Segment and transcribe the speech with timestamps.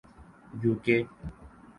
[0.61, 0.97] you کے